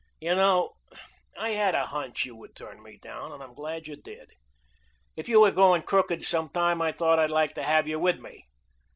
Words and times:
You 0.19 0.33
know, 0.33 0.71
I 1.39 1.49
had 1.51 1.75
a 1.75 1.85
hunch 1.85 2.25
you 2.25 2.35
would 2.35 2.55
turn 2.55 2.81
me 2.81 2.97
down, 2.97 3.31
and 3.31 3.43
I'm 3.43 3.53
glad 3.53 3.85
you 3.87 3.95
did. 3.95 4.31
If 5.15 5.29
you 5.29 5.39
were 5.39 5.51
going 5.51 5.83
crooked 5.83 6.23
some 6.23 6.49
time 6.49 6.81
I 6.81 6.91
thought 6.91 7.19
I'd 7.19 7.29
like 7.29 7.53
to 7.53 7.61
have 7.61 7.87
you 7.87 7.99
with 7.99 8.19
me. 8.19 8.47